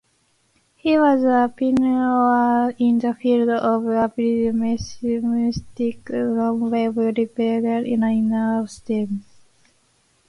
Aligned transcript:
He 0.77 0.97
was 0.97 1.23
a 1.23 1.53
pioneer 1.55 2.75
in 2.79 2.97
the 2.97 3.13
field 3.13 3.49
of 3.49 3.83
applied 3.85 4.55
mathematics: 4.55 4.97
non-wave 6.11 6.93
replicating 6.95 7.99
linear 8.01 8.65
systems. 8.65 9.23